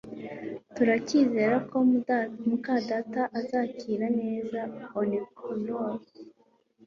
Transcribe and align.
Turacyizera 0.75 1.55
ko 1.69 1.77
muka 2.49 2.75
data 2.89 3.21
azakira 3.39 4.07
neza. 4.21 4.59
(oneconor) 5.01 5.97